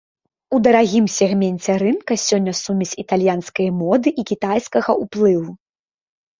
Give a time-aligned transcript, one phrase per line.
[0.57, 5.51] У дарагім сегменце рынка сёння сумесь італьянскай моды і кітайскага ўплыву.